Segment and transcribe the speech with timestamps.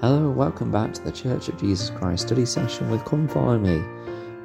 [0.00, 3.82] Hello welcome back to the Church of Jesus Christ study session with Come Follow Me.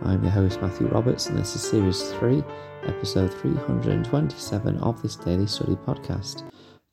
[0.01, 2.43] I'm your host Matthew Roberts and this is Series 3,
[2.85, 6.41] Episode 327 of this daily study podcast.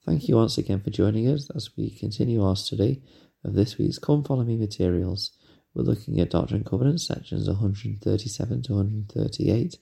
[0.05, 3.03] Thank you once again for joining us as we continue our study
[3.45, 5.31] of this week's Come Follow Me materials.
[5.73, 9.79] We're looking at Doctrine and Covenants sections 137 to 138,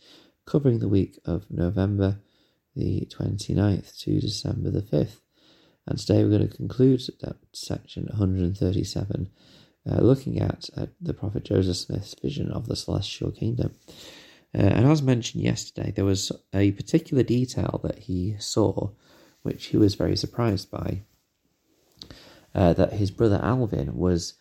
[0.47, 2.21] covering the week of November
[2.77, 5.19] the 29th to December the 5th.
[5.89, 9.31] And today we're going to conclude that section 137,
[9.91, 13.75] uh, looking at, at the prophet Joseph Smith's vision of the celestial kingdom.
[14.55, 18.91] Uh, and as mentioned yesterday, there was a particular detail that he saw,
[19.41, 21.05] which he was very surprised by.
[22.55, 24.35] Uh, that his brother Alvin was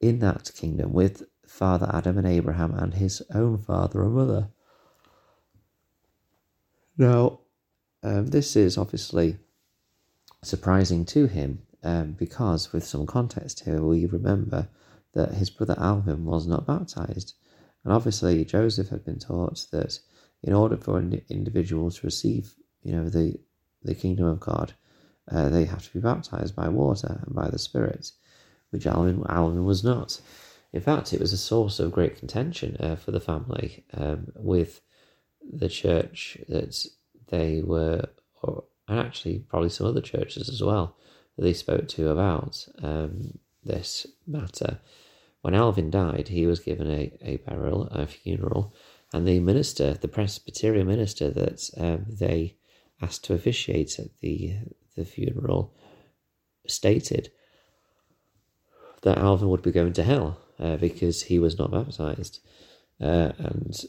[0.00, 4.48] in that kingdom with Father Adam and Abraham and his own father and mother.
[6.96, 7.40] Now,
[8.02, 9.38] um, this is obviously
[10.42, 14.68] surprising to him um, because, with some context here, we remember
[15.14, 17.34] that his brother Alvin was not baptized.
[17.84, 19.98] And obviously, Joseph had been taught that
[20.42, 23.38] in order for an individual to receive, you know, the,
[23.82, 24.74] the kingdom of God,
[25.30, 28.12] uh, they have to be baptized by water and by the Spirit,
[28.70, 30.20] which Alvin, Alvin was not.
[30.72, 34.80] In fact, it was a source of great contention uh, for the family um, with
[35.50, 36.84] the church that
[37.28, 38.04] they were,
[38.88, 40.96] and actually probably some other churches as well
[41.36, 44.80] that they spoke to about um, this matter.
[45.42, 48.74] When Alvin died, he was given a, a burial, a funeral,
[49.12, 52.56] and the minister, the Presbyterian minister that um, they
[53.00, 54.56] asked to officiate at the
[54.96, 55.72] the funeral,
[56.66, 57.30] stated
[59.02, 62.40] that Alvin would be going to hell uh, because he was not baptized,
[63.00, 63.84] uh, and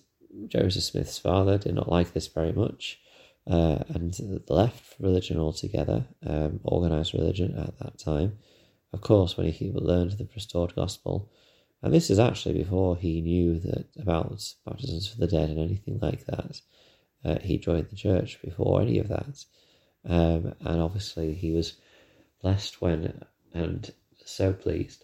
[0.47, 3.00] Joseph Smith's father did not like this very much
[3.50, 8.38] uh, and left religion altogether, um, organized religion at that time.
[8.94, 11.30] Of course, when he learned the restored gospel,
[11.81, 15.99] and this is actually before he knew that about baptisms for the dead and anything
[16.02, 16.61] like that.
[17.23, 19.43] Uh, he joined the church before any of that,
[20.05, 21.73] um, and obviously he was
[22.42, 23.21] blessed when
[23.54, 23.92] and
[24.26, 25.04] so pleased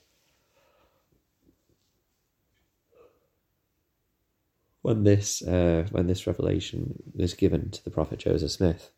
[4.86, 8.92] when this uh, when this revelation was given to the prophet Joseph Smith.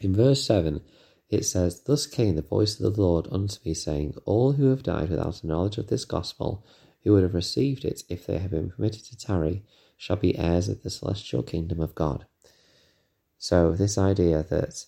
[0.00, 0.80] In verse seven,
[1.28, 4.84] it says, "Thus came the voice of the Lord unto me, saying, All who have
[4.84, 6.64] died without a knowledge of this gospel,
[7.02, 9.64] who would have received it if they had been permitted to tarry,
[9.96, 12.24] shall be heirs of the celestial kingdom of God."
[13.38, 14.86] So this idea that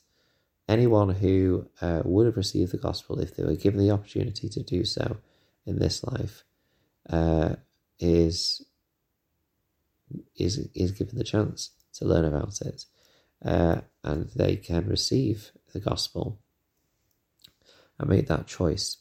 [0.68, 4.62] anyone who uh, would have received the gospel if they were given the opportunity to
[4.62, 5.16] do so
[5.66, 6.44] in this life
[7.10, 7.56] uh,
[7.98, 8.67] is
[10.36, 12.84] is is given the chance to learn about it,
[13.44, 16.38] uh, and they can receive the gospel
[17.98, 18.98] and make that choice.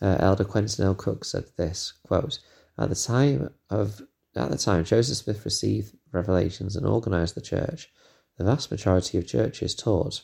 [0.00, 0.94] Uh, Elder Quentin L.
[0.94, 2.38] Cook said this quote:
[2.78, 4.02] "At the time of
[4.34, 7.90] at the time Joseph Smith received revelations and organized the church,
[8.36, 10.22] the vast majority of churches taught."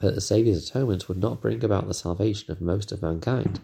[0.00, 3.60] That the Saviour's atonement would not bring about the salvation of most of mankind.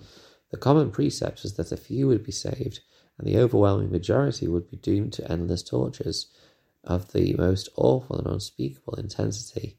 [0.50, 2.80] The common precept was that a few would be saved,
[3.18, 6.26] and the overwhelming majority would be doomed to endless tortures
[6.84, 9.78] of the most awful and unspeakable intensity.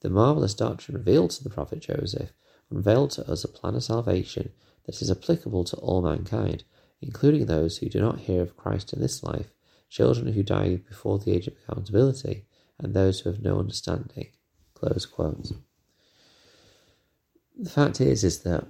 [0.00, 2.32] The marvelous doctrine revealed to the prophet Joseph
[2.70, 4.52] unveiled to us a plan of salvation
[4.84, 6.64] that is applicable to all mankind,
[7.00, 9.52] including those who do not hear of Christ in this life,
[9.88, 12.46] children who die before the age of accountability,
[12.78, 14.28] and those who have no understanding.
[17.58, 18.66] The fact is, is that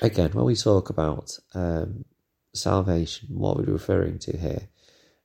[0.00, 2.04] again, when we talk about um,
[2.52, 4.68] salvation, what we're referring to here.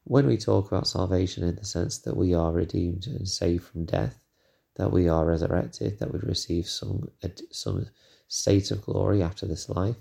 [0.03, 3.85] When we talk about salvation in the sense that we are redeemed and saved from
[3.85, 4.19] death,
[4.75, 7.09] that we are resurrected, that we receive some
[7.51, 7.87] some
[8.27, 9.95] state of glory after this life,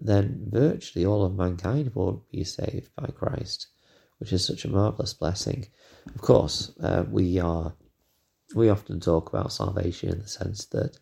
[0.00, 3.68] then virtually all of mankind will be saved by Christ,
[4.18, 5.66] which is such a marvelous blessing.
[6.14, 7.74] Of course, uh, we are
[8.54, 10.96] we often talk about salvation in the sense that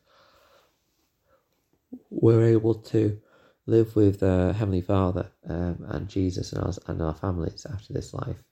[2.11, 3.21] we're able to
[3.67, 8.15] live with uh, Heavenly Father um, and Jesus and our, and our families after this
[8.15, 8.43] life.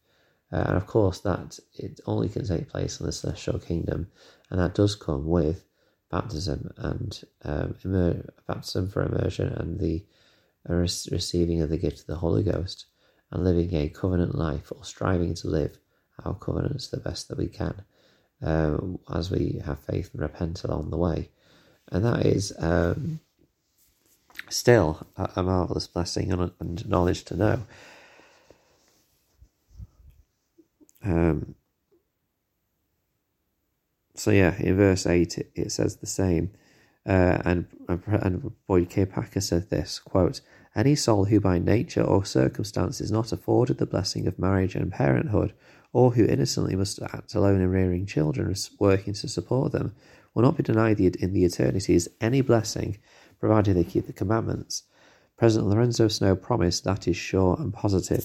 [0.53, 4.09] Uh, and of course, that it only can take place in the celestial kingdom,
[4.51, 5.65] and that does come with
[6.11, 10.05] baptism and um, immer- baptism for immersion and the
[10.69, 12.87] uh, receiving of the gift of the Holy Ghost
[13.31, 15.79] and living a covenant life or striving to live
[16.25, 17.75] our covenants the best that we can
[18.43, 18.79] uh,
[19.13, 21.31] as we have faith and repent along the way.
[21.91, 23.21] And that is um,
[24.55, 27.61] still a, marvelous blessing and, knowledge to know.
[31.05, 31.55] Um,
[34.15, 36.51] so yeah, in verse eight it, it says the same.
[37.07, 38.53] Uh, and, and
[38.89, 39.05] K.
[39.05, 40.41] Packer said this quote,
[40.75, 44.91] Any soul who by nature or circumstance is not afforded the blessing of marriage and
[44.91, 45.53] parenthood,
[45.93, 49.95] or who innocently must act alone in rearing children, working to support them,
[50.33, 52.97] will not be denied in the eternities any blessing,
[53.45, 54.85] provided they keep the commandments.
[55.37, 58.25] President Lorenzo Snow promised that is sure and positive.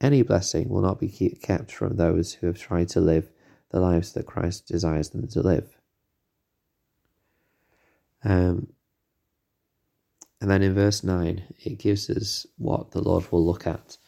[0.00, 1.10] Any blessing will not be
[1.42, 3.30] kept from those who have tried to live
[3.72, 5.76] the lives that Christ desires them to live.
[8.24, 8.68] Um,
[10.40, 13.98] and then in verse 9, it gives us what the Lord will look at.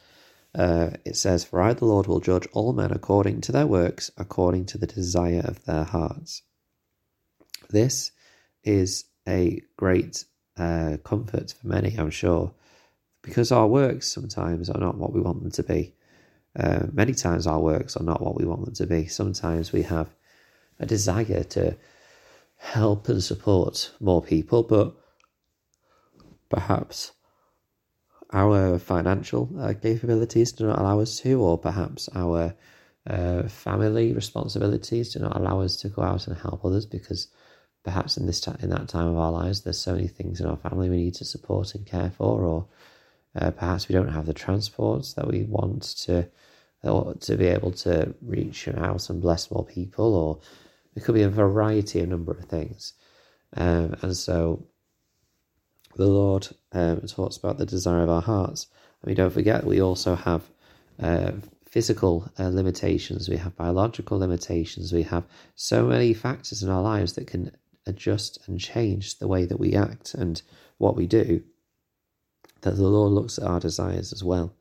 [0.55, 4.11] Uh, it says, For I, the Lord, will judge all men according to their works,
[4.17, 6.45] according to the desire of their hearts.
[7.69, 8.13] This
[8.65, 10.25] is a great
[10.57, 12.53] uh, comfort for many, I'm sure,
[13.23, 15.95] because our works sometimes are not what we want them to be.
[16.59, 19.07] Uh, many times our works are not what we want them to be.
[19.07, 20.15] Sometimes we have
[20.79, 21.77] a desire to
[22.57, 24.95] help and support more people, but
[26.49, 27.13] perhaps
[28.33, 32.55] our financial uh, capabilities do not allow us to, or perhaps our
[33.09, 37.29] uh, family responsibilities do not allow us to go out and help others because
[37.83, 40.57] perhaps in this in that time of our lives there's so many things in our
[40.57, 42.67] family we need to support and care for, or
[43.37, 46.29] uh, perhaps we don't have the transports that we want to
[46.83, 50.39] to be able to reach out and bless more people, or
[50.97, 52.95] it could be a variety, a number of things.
[53.57, 54.65] Um, and so
[55.97, 58.69] the Lord um, talks about the desire of our hearts.
[59.05, 60.43] I mean, don't forget, we also have
[61.03, 61.33] uh,
[61.67, 65.25] physical uh, limitations, we have biological limitations, we have
[65.55, 67.55] so many factors in our lives that can
[67.87, 70.43] adjust and change the way that we act and
[70.79, 71.43] what we do
[72.63, 74.55] that the Lord looks at our desires as well.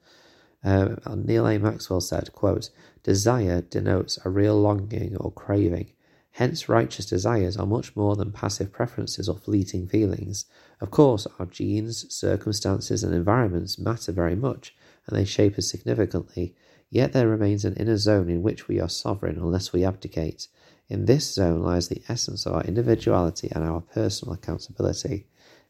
[0.64, 1.58] Uh, Neal A.
[1.58, 2.70] Maxwell said, quote,
[3.04, 5.92] Desire denotes a real longing or craving.
[6.32, 10.46] Hence, righteous desires are much more than passive preferences or fleeting feelings.
[10.80, 14.76] Of course, our genes, circumstances, and environments matter very much,
[15.08, 16.56] and they shape us significantly.
[16.90, 20.48] Yet there remains an inner zone in which we are sovereign unless we abdicate.
[20.90, 25.28] In this zone lies the essence of our individuality and our personal accountability.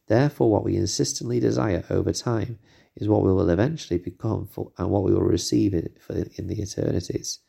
[0.08, 2.58] Therefore, what we insistently desire over time
[2.96, 6.48] is what we will eventually become for, and what we will receive in, for, in
[6.48, 7.40] the eternities.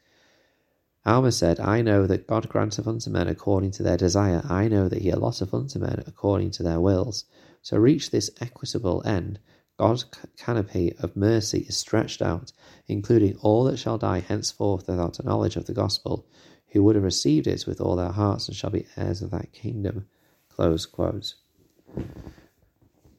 [1.06, 4.42] Alma said, I know that God granteth unto men according to their desire.
[4.48, 7.24] I know that he allotteth unto men according to their wills.
[7.64, 9.38] To reach this equitable end,
[9.78, 10.04] God's
[10.36, 12.52] canopy of mercy is stretched out,
[12.86, 16.26] including all that shall die henceforth without a knowledge of the gospel,
[16.70, 19.52] who would have received it with all their hearts and shall be heirs of that
[19.52, 20.06] kingdom.
[20.48, 21.34] Close quote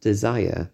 [0.01, 0.71] desire,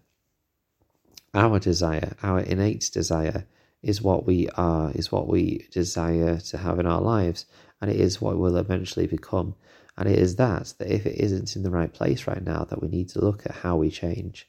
[1.34, 3.46] our desire, our innate desire,
[3.82, 7.46] is what we are, is what we desire to have in our lives,
[7.80, 9.54] and it is what we'll eventually become.
[9.96, 12.80] And it is that, that if it isn't in the right place right now, that
[12.80, 14.48] we need to look at how we change.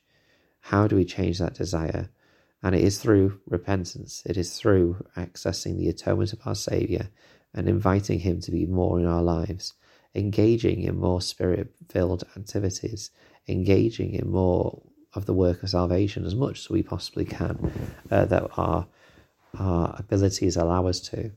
[0.62, 2.10] How do we change that desire?
[2.62, 7.10] And it is through repentance, it is through accessing the atonement of our Saviour
[7.54, 9.74] and inviting Him to be more in our lives,
[10.16, 13.12] engaging in more spirit filled activities,
[13.48, 14.82] engaging in more
[15.14, 17.72] of the work of salvation as much as we possibly can,
[18.12, 18.88] uh, that our
[19.58, 21.32] our abilities allow us to.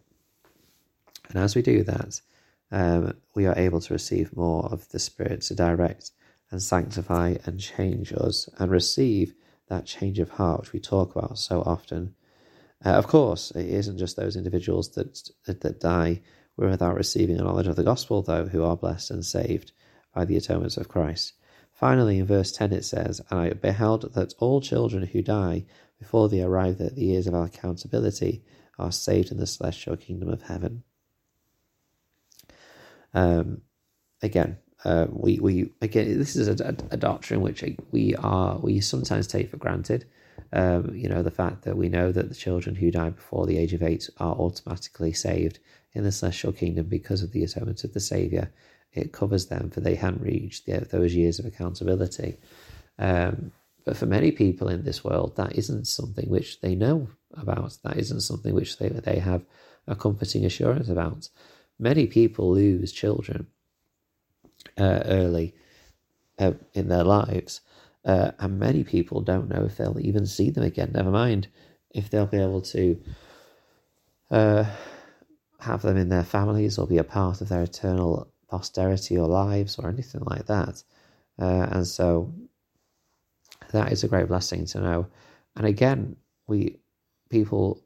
[1.31, 2.20] And as we do that,
[2.70, 6.11] um, we are able to receive more of the Spirit to direct
[6.50, 9.35] and sanctify and change us and receive
[9.69, 12.14] that change of heart which we talk about so often.
[12.85, 16.21] Uh, of course, it isn't just those individuals that, that, that die
[16.57, 19.73] without receiving a knowledge of the gospel, though, who are blessed and saved
[20.15, 21.33] by the atonement of Christ.
[21.73, 25.65] Finally, in verse 10, it says, And I beheld that all children who die
[25.99, 28.43] before they arrive at the years of accountability
[28.79, 30.83] are saved in the celestial kingdom of heaven.
[33.15, 33.62] Um,
[34.23, 37.62] again, uh, we, we again this is a, a, doctrine which
[37.93, 40.07] we are we sometimes take for granted.
[40.55, 43.57] Um, you know the fact that we know that the children who die before the
[43.57, 45.59] age of eight are automatically saved
[45.95, 48.51] in the celestial kingdom because of the atonement of the Savior
[48.93, 52.37] it covers them for they hadn't reached the, those years of accountability.
[52.99, 53.53] Um,
[53.85, 57.79] but for many people in this world, that isn't something which they know about.
[57.83, 59.45] That isn't something which they, they have
[59.87, 61.29] a comforting assurance about.
[61.79, 63.47] Many people lose children
[64.79, 65.55] uh, early
[66.39, 67.61] uh, in their lives,
[68.04, 70.90] uh, and many people don't know if they'll even see them again.
[70.92, 71.49] Never mind
[71.90, 73.00] if they'll be able to
[74.30, 74.64] uh,
[75.61, 79.78] have them in their families or be a part of their eternal posterity or lives
[79.78, 80.82] or anything like that.
[81.40, 82.32] Uh, and so
[83.71, 85.06] that is a great blessing to know.
[85.56, 86.16] And again,
[86.47, 86.78] we
[87.30, 87.82] people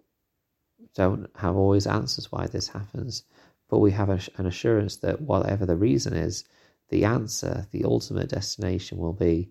[0.95, 3.23] don't have always answers why this happens,
[3.69, 6.45] but we have a, an assurance that whatever the reason is,
[6.89, 9.51] the answer, the ultimate destination will be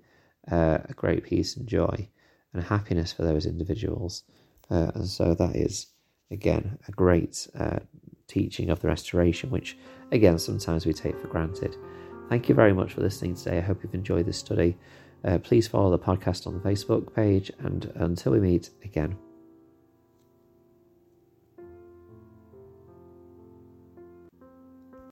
[0.51, 2.07] uh, a great peace and joy
[2.53, 4.23] and happiness for those individuals.
[4.69, 5.87] Uh, and so that is,
[6.31, 7.79] again, a great uh,
[8.27, 9.77] teaching of the restoration, which,
[10.11, 11.75] again, sometimes we take for granted.
[12.29, 13.57] Thank you very much for listening today.
[13.59, 14.77] I hope you've enjoyed this study.
[15.23, 19.17] Uh, please follow the podcast on the Facebook page, and until we meet again,